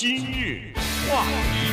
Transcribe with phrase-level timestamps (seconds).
[0.00, 0.72] 今日
[1.10, 1.72] 话题，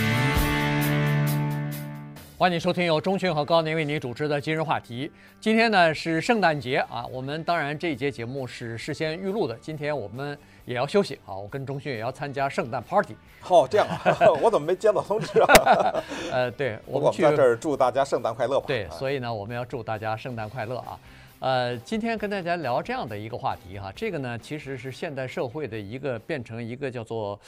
[2.36, 5.12] 欢迎收听由钟迅和高宁为您主持的今日话题。
[5.40, 9.56] 今天呢是圣诞节啊，我们当然这一节节目是事先预录的。
[9.62, 10.36] 今天我们
[10.66, 13.16] 也要休息啊，我跟钟迅也要参加圣诞 party。
[13.48, 14.02] 哦，这样啊，
[14.42, 16.04] 我怎么没接到通知啊？
[16.32, 18.66] 呃，对，我们在这儿祝大家圣诞快乐吧。
[18.66, 20.98] 对，所以呢，我们要祝大家圣诞快乐啊。
[21.40, 27.40] 呃，今天跟大家聊这样的一个话题哈，这个呢其实是现代社会的一个变成一个叫做，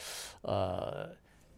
[0.42, 1.08] 呃，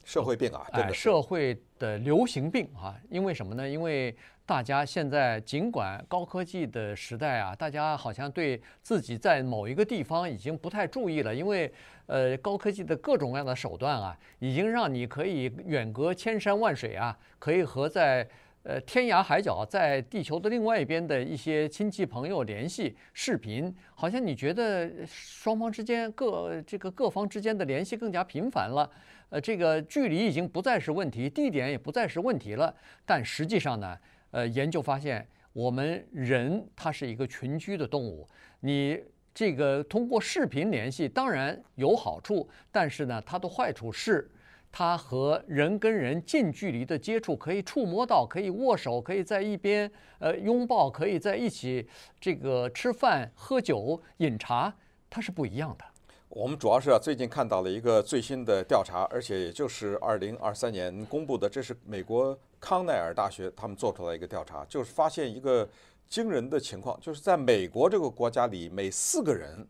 [0.04, 2.96] 社会病啊，哎，社会的流行病啊。
[3.10, 3.68] 因为什么呢？
[3.68, 11.70] 因为大家现在尽管高科技的时代啊，大家好像对自己在某一个地方已经不太注意了，因为
[12.06, 18.26] 呃，高科技的各种各样的手段啊，已经让你可以远隔千山万水啊，可以和在。
[18.62, 28.88] 呃，天涯海角，在地球的另外一边的一些亲戚朋友联系视频，好像你觉得双方之间各这个各方之间的联系更加频繁了。
[29.30, 32.74] 呃，这个距离已经不再是问题，地点也不再是问题了。
[33.06, 33.98] 但实际上呢，
[34.30, 38.28] 呃，研究发现，我们人它是一个群居的动物，
[38.60, 39.00] 你
[39.32, 44.30] 这个通过视频联系当然有好处，但是呢，它的坏处是。
[44.72, 49.90] 他和人跟人近距离的接触，可以触摸到，可以握手，可以在一边
[50.20, 51.86] 呃拥抱，可以在一起
[52.20, 54.72] 这个吃饭、喝酒、饮茶，
[55.10, 55.84] 它是不一样的。
[56.28, 65.68] 我们主要是啊最近看到了一个最新的调查，而且也就是二零二三年公布的，这是美国康奈尔大学他们做出来一个调查，就是发现一个
[66.08, 69.66] 惊人的情况，就是在美国这个国家里，每四个人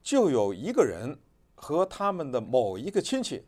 [0.00, 1.18] 就有一个人
[1.56, 3.42] 和他们的某一个亲戚。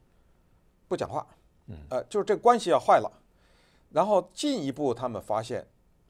[0.94, 1.26] 不讲话，
[1.66, 3.10] 嗯呃，就是这关系要坏了。
[3.90, 5.66] 然后进一步，他们发现，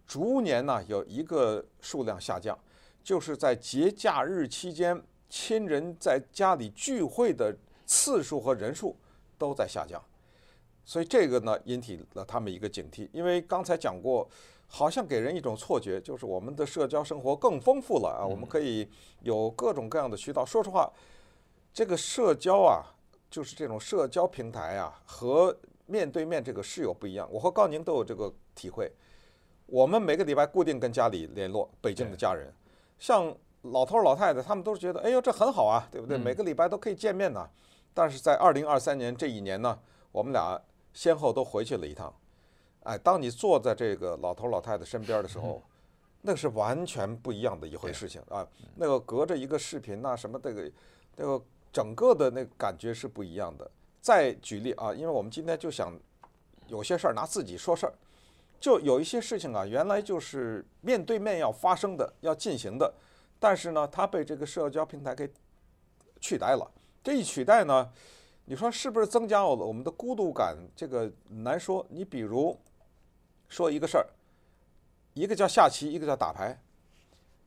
[0.06, 2.58] 逐年呢有一个数量下降，
[3.02, 8.94] 就是在节假日期间，亲人在家里聚会的次数和人数
[9.38, 10.02] 都在下降。
[10.84, 14.28] 所以这个呢引起了他们一个警惕，因为刚才讲过，
[14.66, 18.86] 好像给人一种错觉，就是我们的社交生活更丰富了啊，我们可以
[19.20, 20.44] 有各种各样的渠道。
[20.44, 20.92] 说实话，
[21.72, 22.93] 这个社交啊。
[23.34, 25.52] 就是这种社交平台啊，和
[25.86, 27.28] 面对面这个是有不一样。
[27.32, 28.88] 我和高宁都有这个体会。
[29.66, 32.54] 我们每个礼拜固定跟家里联络，北京的家人，
[32.96, 36.16] 像老头老太太，他们都是觉得，哎呦，这很好啊，对不对？
[36.16, 37.44] 每个礼拜都可以见面呢。
[37.92, 39.76] 但是在二零二三年这一年呢，
[40.12, 40.56] 我们俩
[40.92, 42.14] 先后都回去了一趟。
[42.84, 45.60] 哎，当你坐在这个老头老太太身边的时候，
[46.22, 48.46] 那是完全不一样的一回事情啊。
[48.76, 50.70] 那个隔着一个视频呐，什么这个
[51.16, 51.44] 这个。
[51.74, 53.68] 整个的那个感觉是不一样的。
[54.00, 55.92] 再举例啊，因为我们今天就想
[56.68, 57.92] 有些事儿拿自己说事儿，
[58.60, 62.94] 就有一些事情啊，原来就是面对面要发生的、要进行的，
[63.40, 65.28] 但是呢，它被这个社交平台给
[66.20, 66.70] 取代了。
[67.02, 67.90] 这一取代呢，
[68.44, 70.56] 你说是不是增加了我们的孤独感？
[70.76, 71.84] 这个难说。
[71.90, 72.56] 你比如
[73.48, 74.06] 说一个事儿，
[75.14, 76.56] 一个叫下棋，一个叫打牌。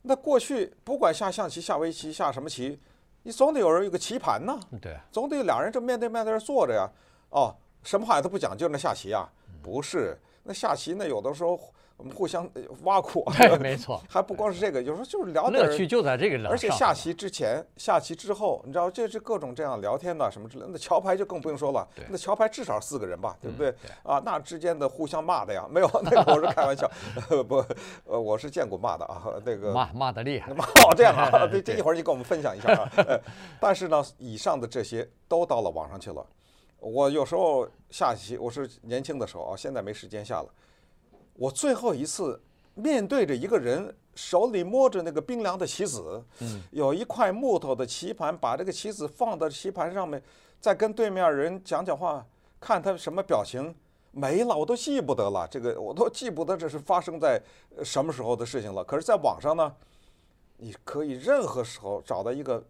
[0.02, 2.78] 那过去不管下象棋、下围棋、下什么棋。
[3.28, 6.88] 你总得有人有个棋盘呢，对，总得有两人正面对面在这坐着呀。
[7.28, 9.28] 哦，什么话都不讲，就那下棋啊？
[9.62, 11.60] 不是，那下棋那有的时候
[11.98, 12.48] 我们互相
[12.84, 16.48] 挖苦，对， 没错，还不光是这个，有时候就是聊乐趣就在这个聊。
[16.48, 20.70] 而且下棋之前、下棋之后，你知道这是各种这样聊天呐，什么之类的。
[20.70, 23.74] 那桥牌就更不用说了，那桥牌至少四个人吧，对不对？
[24.04, 26.88] 啊，那之间的互相骂的呀，没有，那个我是开玩笑，
[27.48, 27.56] 不，
[28.04, 30.54] 呃，我是见过骂的啊，那个骂骂的厉害。
[30.54, 32.88] 骂哦，这样啊， 这，这一会儿你跟我们分享一下啊。
[33.58, 36.24] 但是呢，以上的这些都到了网上去了。
[36.78, 40.48] 我有时候下棋，我是年轻的时候啊，现在没时间下了。
[41.38, 42.40] 我最后一次
[42.74, 46.22] 面对着一个人，手里摸着那个冰凉的棋子，
[46.72, 50.20] 有一块木头的棋盘，把这个棋子放到棋盘上面，
[50.60, 52.26] 再跟对面人讲讲话，
[52.58, 53.72] 看他什么表情，
[54.10, 55.46] 没了，我都记不得了。
[55.48, 57.40] 这个我都记不得这是发生在
[57.84, 58.82] 什么时候的事情了。
[58.82, 59.72] 可是，在网上呢，
[60.56, 62.60] 你可以任何时候找到一个，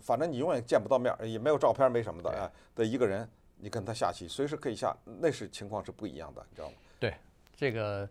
[0.00, 3.28] 反正你永远见不到面，也没有照片，没什么的哎的一个人。
[3.58, 6.74] 你跟他下棋，随时可以下，那是情况是不一样的，你知道吗？
[7.00, 7.14] 对，
[7.56, 8.08] 这个，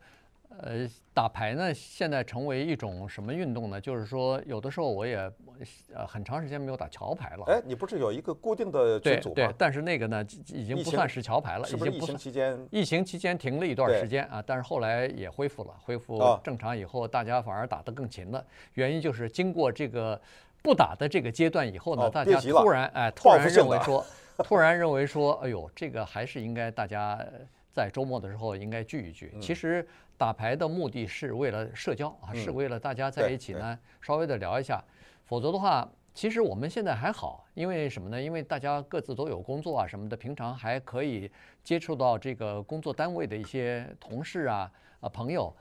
[0.58, 3.80] 呃，打牌呢，现在成为一种什么运动呢？
[3.80, 5.32] 就是说，有的时候我也，
[5.94, 7.46] 呃，很长时间没有打桥牌了。
[7.48, 9.36] 哎，你不是有一个固定的群组吗？
[9.36, 12.68] 对，对，但是那个呢，已经不算是桥牌了，是不是疫情期间？
[12.72, 18.44] 疫情期间停了一段时间啊，但是后来也恢复了，恢复正常以后，大家反而打得更勤了。
[18.74, 20.20] 原因就是经过这个
[20.64, 24.04] 不打的这个阶段以后呢，大家突然哎，突然认为说。
[24.40, 27.26] 突然认为说，哎呦，这个还是应该大家
[27.76, 29.36] 在周末的时候应该聚一聚。
[29.42, 29.86] 其实
[30.18, 34.82] 打牌的目的是为了社交啊，是为了大家在一起呢，稍微的聊一下。
[35.26, 38.22] 否则的话，其实我们现在还好，因为什么呢？
[38.22, 41.30] 因为大家各自都有工作啊什么的，平常还可以
[41.66, 45.54] 接触到这个工作单位的一些同事啊啊朋友。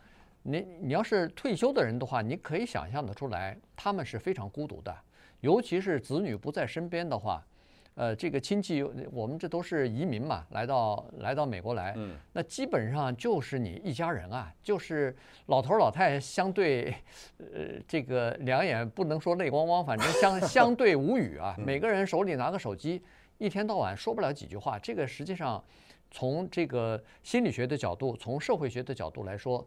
[0.44, 4.96] 你你要是退休的人的话，你可以想象得出来，他们是非常孤独的，
[5.40, 7.44] 尤其是子女不在身边的话。
[7.94, 8.82] 呃，这个亲戚，
[9.12, 11.96] 我们这都是移民嘛，来到来到美国来，
[12.32, 16.92] 那基本上就是你一家人啊，就是老头老太相对，
[17.38, 21.54] 呃，这个两眼不能说泪汪汪，反正相相对无语啊。
[21.64, 23.00] 每个人手里拿个手机，
[23.38, 24.76] 一天到晚说不了几句话。
[24.76, 25.62] 这个实际上，
[26.10, 29.64] 从这个心理学的角度，从社会学的角度来说，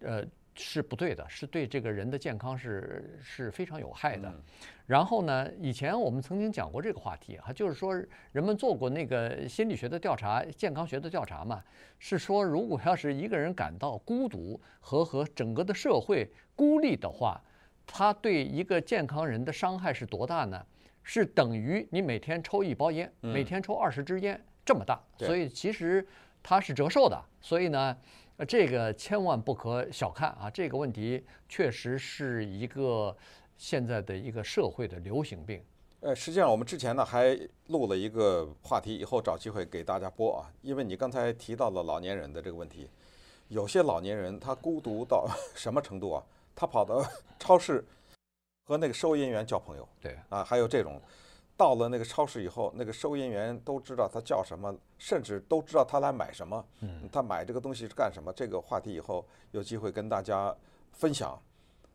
[0.00, 0.22] 呃。
[0.54, 4.32] 是不对的，是对这个人的健康是是非常有害的。
[4.86, 7.94] 然后呢，以前我们曾经讲过这个话题哈，就是说
[8.32, 11.62] 人们做过那个心理学的调查、健康学的调查嘛，
[11.98, 17.40] 是说如果要是一个人感到孤独和和整个的社会孤立的话，
[17.86, 20.62] 他对一个健康人的伤害是多大呢？
[21.02, 25.00] 是等于你每天抽一包烟，每天抽二十支烟这么大。
[25.16, 26.06] 所以其实
[26.42, 27.18] 它是折寿的。
[27.40, 27.96] 所以呢。
[28.44, 30.50] 这个千万不可小看啊！
[30.50, 33.16] 这个问题确实是一个
[33.56, 35.62] 现在的一个社会的流行病。
[36.00, 40.50] 呃，实际上我们之前呢还录了一个话题，以后找机会给大家播啊。
[40.62, 42.88] 因为你刚才提到了老年人的这个问题，
[43.48, 46.24] 有些老年人他孤独到 什么程度啊？
[46.54, 47.04] 他跑到
[47.38, 47.84] 超市
[48.66, 49.88] 和那个收银员交朋友。
[50.00, 51.00] 对啊，还有这种。
[51.62, 56.64] 到了那个超市以后，那个收银员都知道他叫什么，甚至都知道他来买什么。
[56.80, 58.32] 嗯，他买这个东西是干什么？
[58.32, 60.52] 这个话题以后有机会跟大家
[60.90, 61.40] 分享。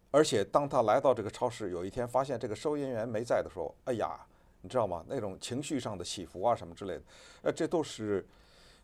[0.09, 4.17] 而且当他来到这个超市，有一天发现这个收银员没在的时候，哎呀，
[4.61, 5.03] 你知道吗？
[5.05, 7.01] 那种情绪上的起伏啊，什么之类的，
[7.41, 8.25] 呃，这都是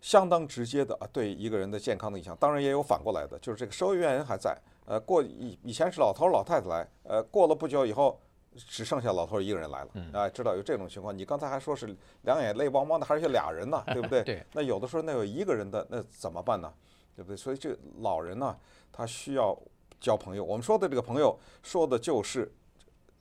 [0.02, 2.36] 相当直接的啊，对一个人的健康的影响。
[2.42, 4.54] 当然也有反过来的，就是这个收银员还在，
[4.86, 8.20] 呃，过以以前是老头老太太来，呃，过了不久以后。
[8.56, 11.16] 只剩下老头一个人来了，啊，知道有这种情况。
[11.18, 14.22] 你刚才还说是两眼泪汪汪的，还是俩人呢，对不对？
[14.26, 14.46] 对。
[14.54, 16.72] 那有的时候那有一个人的，那怎么办呢？
[17.16, 17.38] 对不对？
[17.38, 18.56] 所以这老人呢，
[18.92, 19.58] 他需要
[20.00, 20.44] 交朋友。
[20.44, 22.52] 我们说的这个朋友，说的就是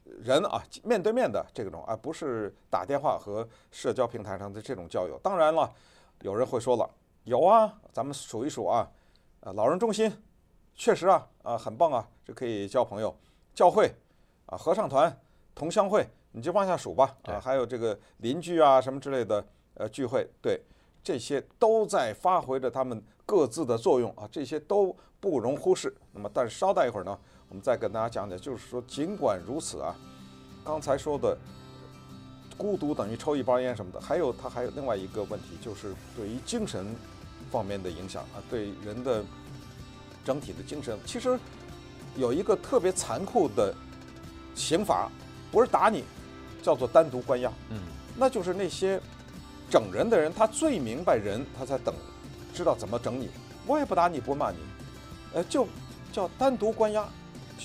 [0.05, 5.19] 人啊，面对面的这种，而不是打电话和社交平台上的这种交友。
[5.23, 5.73] 当然了，
[6.21, 6.89] 有人会说了，
[7.25, 8.89] 有啊，咱们数一数啊，
[9.41, 10.13] 啊，老人中心
[10.75, 13.15] 确实啊，啊，很棒啊，这可以交朋友。
[13.55, 13.93] 教会。
[14.53, 15.19] 啊，合唱团、
[15.55, 17.17] 同乡会，你就往下数吧。
[17.23, 20.61] 啊，还有这个邻居啊，什么之类的，呃，聚会，对，
[21.03, 25.97] 这些都在发挥着他们各自的作用啊，这些都不容忽视。
[26.13, 27.19] 那么，但是稍待一会儿呢，
[27.49, 29.97] 我们再跟大家讲讲，就是说，尽管如此啊，
[30.63, 31.35] 刚才说的
[32.59, 36.95] 孤独等于抽一包烟什么的，还有它还有另外一个问题，就是对于精神
[37.51, 39.25] 方面的影响啊，对人的
[40.23, 41.39] 整体的精神，其实
[42.17, 43.75] 有一个特别残酷的。
[44.55, 45.11] 刑罚
[45.51, 46.05] 不是打你，
[46.63, 47.53] 叫做单独关押。
[47.71, 47.79] 嗯，
[48.17, 49.01] 那就是那些
[49.71, 51.95] 整人的人，他最明白人，他才等，
[52.55, 53.31] 知道怎么整你。
[53.67, 54.57] 我也不打你，不骂你，
[55.35, 55.67] 呃，就
[56.13, 57.09] 叫单独关押。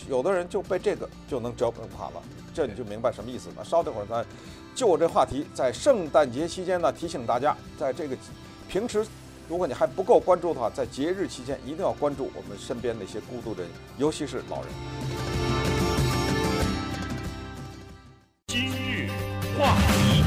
[0.07, 2.21] 有的人就被这个就能折磨垮了，
[2.53, 3.65] 这你就明白什么意思了。
[3.65, 4.23] 稍等会儿咱，
[4.75, 8.15] 就这话题，在圣诞节期间呢，提醒大家，在这个
[8.69, 9.03] 平时，
[9.49, 14.67] 如果你还不够关注的话，在节日期间一定要关注我们身边那些孤独的人，尤其是老人。
[19.57, 20.23] 话题，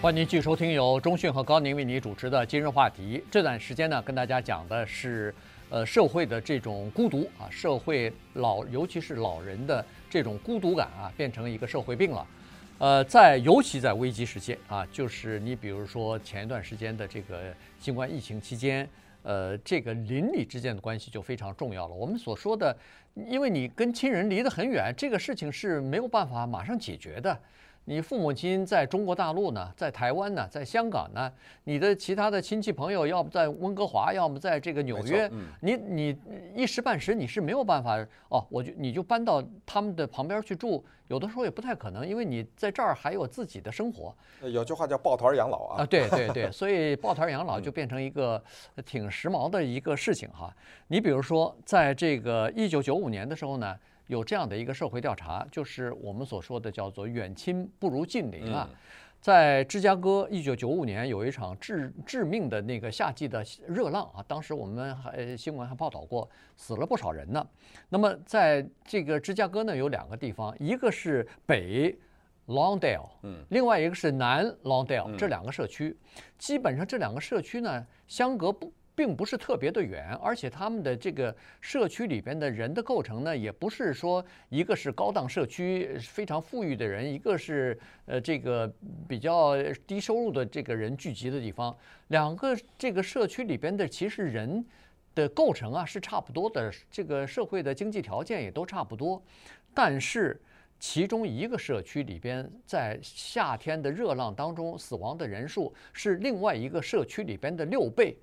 [0.00, 3.20] 欢迎继续收听由中讯和高宁为你主持的今日话题。
[3.32, 5.34] 这段时间呢，跟大家讲的是，
[5.68, 12.24] 呃，社会的这种孤独啊，社会老，尤其是老人的这种孤独感啊，变成一个社会病了。
[12.78, 18.88] 呃，在尤其在危机时期啊，就是你比如说前一段时间的这个新冠疫情期间，
[19.22, 21.94] 呃，这个邻里之间的关系就非常重要了。
[21.94, 22.76] 我们所说的。
[23.14, 27.38] 因为你跟亲人离得很远，这个事情是没有办法马上解决的。
[27.84, 31.32] 你父母亲在中国大陆呢，在台湾呢，在香港呢，
[31.64, 35.28] 你的其他的亲戚朋友，要么在温哥华，要么在这个纽约，
[35.60, 36.16] 你你
[36.54, 37.98] 一时半时你是没有办法
[38.28, 44.14] 哦，我就你就搬到他们的旁边去住，有的时候也不太可能，因为你在这儿还有自己的生活。
[44.42, 45.82] 有句话叫抱团养老啊。
[45.82, 48.40] 啊，对对对， 所以抱团养老就变成一个
[48.86, 50.54] 挺时髦的一个事情哈。
[50.86, 53.76] 你比如说，在这个一九九五年的时候呢。
[54.12, 58.68] 有这样的一个社会调查，就是我们所说的叫做“远亲不如近邻”啊。
[59.20, 67.46] 在芝加哥，一九九五年有一场致致命的那个夏季的热浪啊，当时我们还新闻还报道过，死了不少人呢。
[67.88, 71.96] 那么在这个芝加哥呢，有两个地方，一个是北
[72.48, 75.96] Lawndale，嗯，另外一个是南 Lawndale，这两个社区，
[76.36, 78.72] 基本上这两个社区呢，相隔不。
[79.02, 88.72] 并不是特别的远，而且他们的这个社区里边的人的构成呢，也不是说一个是高档社区非常富裕的人，一个是呃这个
[89.08, 91.76] 比较低收入的这个人聚集的地方。
[92.08, 94.64] 两个这个社区里边的其实人
[95.16, 99.20] 的构成啊是差不多的，这个社会的经济条件也都差不多，
[99.74, 100.40] 但是。
[100.84, 108.18] 其中一个社区里边，在夏天的热浪当中死亡的人数是另外一个社区里边的六倍，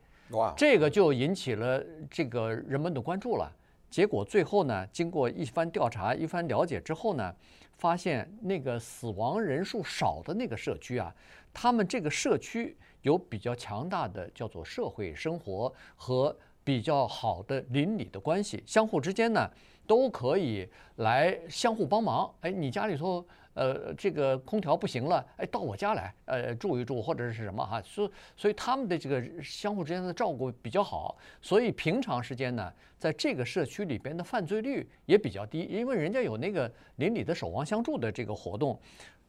[0.55, 3.51] 这个就引起了这个人们的关注了。
[3.89, 7.33] 结果最后呢，经过一番调查、一番了解之后呢，
[7.77, 11.13] 发现那个死亡人数少的那个社区啊，
[11.53, 19.49] 他们这个社区有比较强大的叫做社会生活和比较好的邻里的关系，相互之间呢。
[19.87, 22.31] 都可以来相互帮忙。
[22.41, 27.81] 哎，你家里头呃这个空调不行了，哎，到我家来呃住一住或者是什么哈。
[27.81, 38.79] 所以所以他们的这个相互之间的照顾比较好，所以平常时间呢，在这个社区里边的犯罪率也比较低，因为人家有那个邻里的守望相助的这个活动，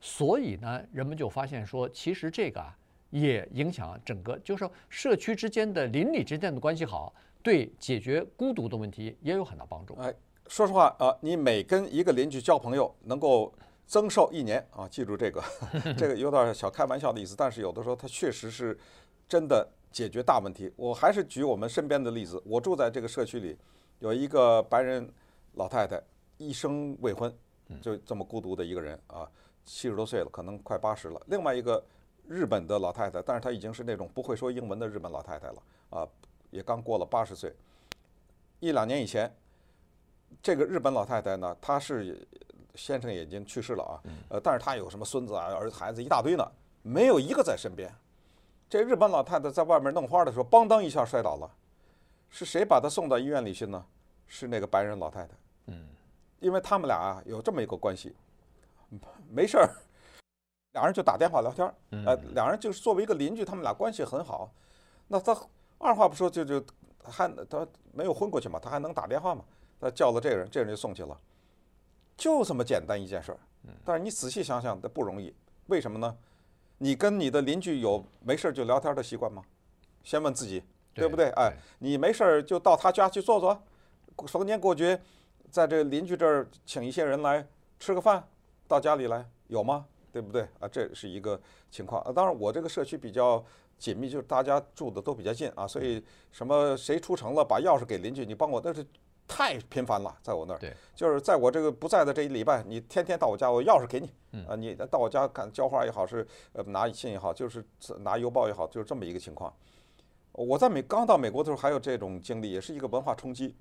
[0.00, 2.76] 所以呢，人们就发现说，其实这个啊
[3.10, 7.12] 也影响整个，就是说社区之间的邻里之间的关系好，
[7.42, 9.94] 对解决孤独的问题也有很大帮助。
[9.96, 10.14] 哎。
[10.48, 13.54] 说实话呃，你每跟一个邻居交朋友，能够
[13.90, 15.42] 增寿一年啊，记住这个，
[15.98, 18.78] 这个有点小开玩笑的意思，但是有的时候它确实是
[19.28, 20.72] 真的解决大问题。
[20.76, 23.58] 我还是举我们身边的例子，我住在这个社区里，
[23.98, 25.12] 有一个白人
[25.54, 26.00] 老太太，
[26.38, 27.36] 一生未婚，
[27.82, 29.28] 就这么孤独的一个人啊，
[29.64, 31.20] 七十多岁了，可能快八十了。
[31.26, 31.84] 另外一个
[32.28, 36.06] 日本的老太太，但是她已经是那种不会说英文的日本老太太了啊，
[36.50, 37.52] 也刚过了八十岁，
[38.60, 39.34] 一两年以前。
[40.40, 42.24] 这个日本老太太呢，她是
[42.74, 43.94] 先生已经去世了啊，
[44.30, 47.92] 呃，但是他有什么孙子啊、儿子、孩子一大堆呢，没有一个在身边。
[48.68, 51.50] 这日本老太太在外面弄花的时候，邦当一下摔倒了，
[52.28, 53.84] 是谁把她送到医院里去呢？
[54.26, 55.34] 是那个白人老太太。
[55.66, 55.88] 嗯，
[56.38, 58.14] 因为他们俩啊有这么一个关系，
[59.28, 59.68] 没事儿，
[60.72, 61.74] 俩人就打电话聊天儿，
[62.06, 64.52] 呃，俩人就是作为一个邻居，他们俩关系很好。
[65.08, 65.36] 那他
[65.78, 66.64] 二话不说就就
[67.02, 69.44] 还他没有昏过去嘛，他还能打电话嘛？
[69.80, 71.18] 他叫了这个人，这个人就送去了，
[72.20, 73.38] 就这么简单一件事儿。
[73.82, 75.34] 但是你仔细想想，这不容易。
[75.68, 76.14] 为什么呢？
[76.76, 79.42] 你跟你的邻居有没事就聊天的习惯吗？
[80.04, 80.62] 先问自己，
[80.92, 81.30] 对不对？
[81.30, 83.62] 哎，你没事就到他家去坐坐，
[84.26, 85.00] 逢年过节，
[85.50, 87.46] 在这邻居这儿请一些人来
[87.78, 88.22] 吃个饭，
[88.68, 89.86] 到家里来有吗？
[90.12, 90.42] 对不对？
[90.58, 92.02] 啊，这是一个情况。
[92.02, 93.42] 啊，当然我这个社区比较
[93.78, 98.84] 紧密，就是大家住的都比较近啊，所以什么谁出城了，把钥匙给邻居，你帮我，那是。
[99.32, 104.10] 太频繁了，在我那儿，对，就是在我这个不在的这一礼拜，你天天到我家，我钥匙给你，
[104.48, 107.64] 啊，你到我家看浇花也好，是呃拿信也好，就是
[108.00, 109.54] 拿邮报也好，就是这么一个情况。
[110.32, 113.54] 我在美刚到美国的时候，还有这种经历，也是一个文化冲击。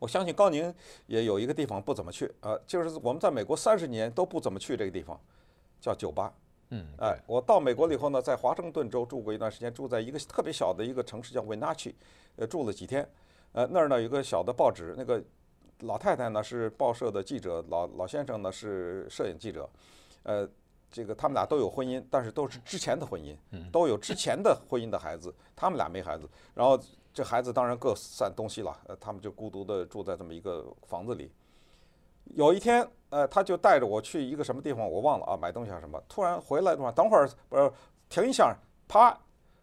[0.00, 0.74] 我相信高宁
[1.06, 5.18] 也有一个地方不怎么去，啊，就是我们在美国三十年都不怎么去这个地方，
[5.80, 6.34] 叫酒吧。
[6.70, 11.94] 嗯，哎，我到美国了以后呢，在华盛顿州住过一段时间，住在一个特别小的一个城市叫 Wenatchee，
[12.34, 13.08] 呃，住了几天。
[13.52, 15.22] 呃，那儿呢有个小的报纸，那个
[15.80, 19.68] 老太太呢是报社的记者，老老先生呢是摄影记者，
[20.22, 20.48] 呃，
[20.90, 23.36] 这个他们俩都有婚姻，但是都是之前的婚姻，
[23.70, 26.78] 都有之前的婚姻的孩子，他们俩没孩子，然后
[27.12, 31.30] 这孩子当然各散东西了，呃，他们就孤独的住在这么一个房子里。
[32.34, 37.70] 有一天，呃，他就带着我去一个什么地方，我忘了啊，买东西还是什么，突然回来的话，等会儿不是
[38.08, 38.56] 停一下，
[38.88, 39.18] 啪，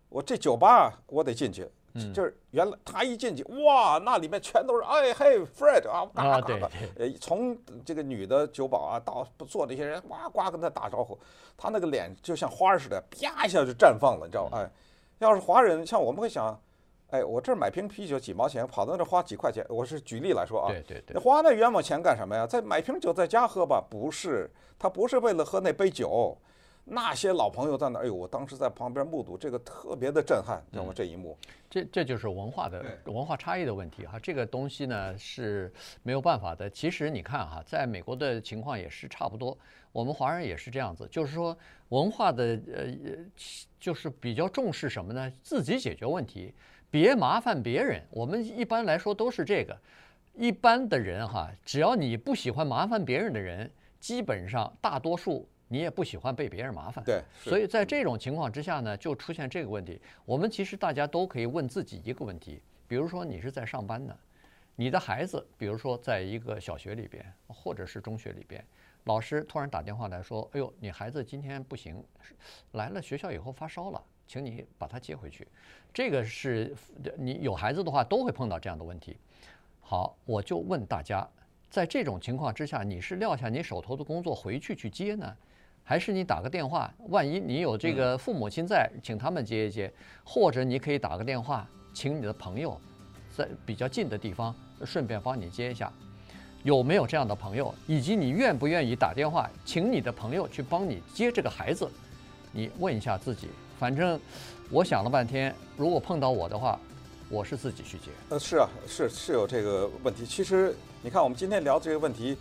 [0.09, 1.67] 我这酒吧我得进去。
[2.13, 11.17] 就是原来他一进去，哇，那里面全都是哎嘿，Fred 啊，嘎嘎的，呃，从这个女的酒保啊到坐那些人，呱呱跟他打招呼，
[11.57, 14.59] 他那个脸就像花似的，啪一下就绽放了，你知道吧？
[14.59, 14.71] 哎，
[15.19, 16.59] 要是华人，像我们会想，
[17.11, 22.47] 哎，我这儿买瓶啤酒几毛钱，跑到那花几块钱，我是举例来说啊，对对对，花那冤枉钱干什么呀？
[22.47, 26.37] 再买瓶酒在家喝吧，不是，他不是为了喝那杯酒。
[26.91, 31.37] 那些老朋友在那，哎呦，我当时在旁边目睹这个特别的震撼，让我这一幕。
[31.69, 36.67] 这这就是文化的文化差异的问题哈，这个东西呢是没有办法的。
[36.67, 39.55] 其实你看哈，在美国的情况也是差不多，
[39.91, 41.55] 我们华人也是这样子，就是说
[41.89, 42.87] 文化的呃，
[43.79, 45.31] 就是比较重视什么呢？
[45.43, 46.51] 自己解决问题，
[46.89, 48.01] 别麻烦别人。
[48.09, 49.77] 我们一般来说都是这个，
[50.33, 53.69] 一般的人哈，只要你不喜欢麻烦别人的人，
[53.99, 55.47] 基本上大多数。
[55.69, 60.01] 你也不喜欢被别人麻烦，对，所以在这种情况之下呢，就出现这个问题。
[60.25, 64.17] 我们其实大家都可以问自己一个问题，比如说你是在上班的，
[64.75, 68.65] 你的孩子，比如说在一个小学里边或者是中学里边，
[69.03, 72.03] 老师突然打电话来说：“哎呦，你孩子今天不行，
[72.71, 75.47] 来了学校以后发烧了，请你把他接回去。”
[75.93, 76.75] 这个是
[77.15, 79.17] 你有孩子的话都会碰到这样的问题。
[79.81, 81.27] 好，我就问大家，
[81.69, 85.35] 在这种情况之下，你是撂下你手头的工作回去去接呢，
[85.89, 86.93] 还是你打个电话？
[87.07, 89.91] 万一你有这个父母亲在，请他们接一接，
[90.23, 92.79] 或者你可以打个电话，请你的朋友
[93.35, 94.53] 在比较近的地方
[94.85, 95.91] 顺便帮你接一下。
[96.61, 97.73] 有没有这样的朋友？
[97.87, 101.89] 以及你愿不愿意打电话请你的朋友去帮你接这个孩子？
[102.51, 103.47] 你问一下自己。
[103.79, 104.19] 反正
[104.69, 106.79] 我想了半天，如果碰到我的话，
[107.31, 108.11] 我是自己去接。
[108.29, 110.23] 呃，是啊，是是有这个问题。
[110.23, 112.37] 其实你看，我们今天聊这个问题，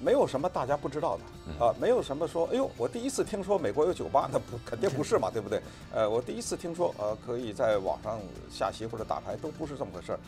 [0.00, 5.60] 没有什么大家不知道的啊，没有什么说，哎呦，我第一次听说美国有酒吧，那不肯定不是嘛，对不对？
[5.92, 10.18] 呃， 我第一次听说，呃，可以在网上下棋或者打牌，都不是这么回事儿。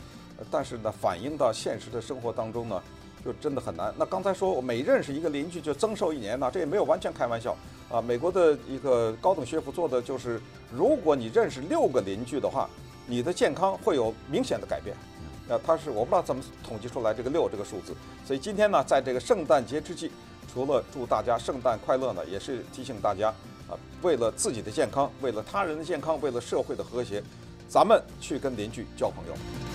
[0.49, 2.81] 但是呢，反映到现实的生活当中呢，
[3.23, 3.93] 就真的很难。
[3.97, 7.55] 那刚才说我每认识一个邻居就增寿一年呢，这也没有完全开玩笑。
[7.89, 12.69] 啊，美国的一个高等学府做的就是，如果你认识六个邻居的话，
[13.05, 14.95] 你的健康会有明显的改变。
[15.51, 17.93] 呃他是我不知道怎么统计出来这个六这个数字。
[18.25, 20.09] 所以今天呢，在这个圣诞节之际，
[20.51, 23.27] 除了祝大家圣诞快乐呢，也是提醒大家
[23.67, 27.21] 啊，为了自己的健康，为了他人的健康，为了社会的和谐，
[27.67, 29.70] 咱们去跟邻居交朋友。